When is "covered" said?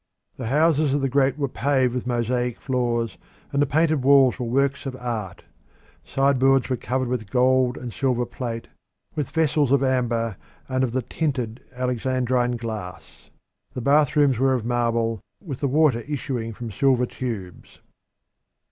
6.75-7.07